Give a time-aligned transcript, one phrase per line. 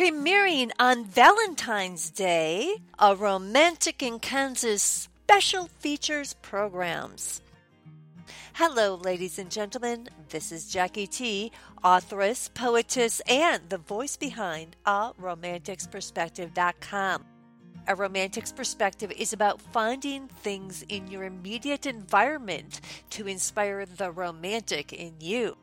[0.00, 7.42] premiering on Valentine's Day, a Romantic in Kansas special features programs.
[8.54, 10.08] Hello, ladies and gentlemen.
[10.30, 11.52] This is Jackie T,
[11.84, 17.24] authoress, poetess, and the voice behind a romanticsperspective.com.
[17.86, 24.94] A Romantic's Perspective is about finding things in your immediate environment to inspire the romantic
[24.94, 25.58] in you.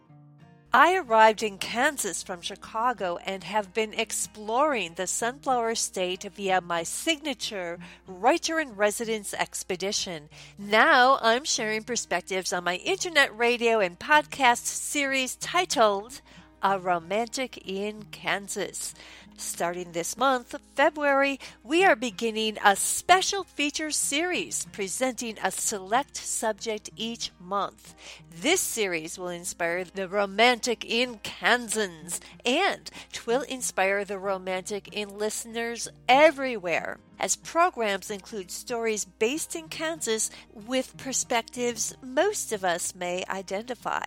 [0.74, 6.84] I arrived in Kansas from Chicago and have been exploring the Sunflower State via my
[6.84, 10.28] signature Writer in Residence expedition.
[10.60, 16.20] Now I'm sharing perspectives on my internet radio and podcast series titled
[16.64, 18.96] A Romantic in Kansas.
[19.38, 26.90] Starting this month, February, we are beginning a special feature series presenting a select subject
[26.96, 27.94] each month.
[28.32, 32.90] This series will inspire the romantic in Kansans and
[33.28, 40.98] will inspire the romantic in listeners everywhere as programs include stories based in Kansas with
[40.98, 44.06] perspectives most of us may identify.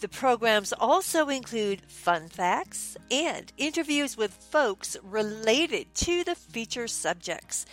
[0.00, 7.66] The programs also include fun facts and interviews with folks related to the feature subjects.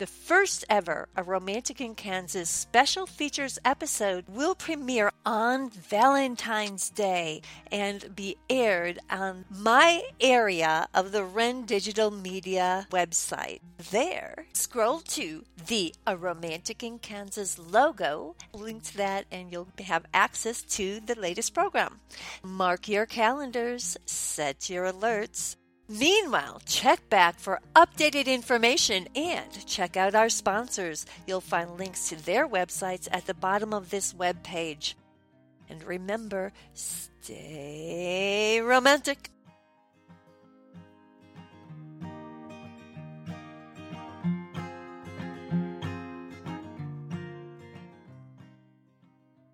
[0.00, 7.42] The first ever A Romantic in Kansas special features episode will premiere on Valentine's Day
[7.70, 13.60] and be aired on my area of the Ren Digital Media website.
[13.90, 20.06] There, scroll to the A Romantic in Kansas logo, link to that, and you'll have
[20.14, 22.00] access to the latest program.
[22.42, 25.56] Mark your calendars, set your alerts.
[25.90, 31.04] Meanwhile, check back for updated information and check out our sponsors.
[31.26, 34.96] You'll find links to their websites at the bottom of this web page.
[35.68, 39.30] And remember, stay romantic.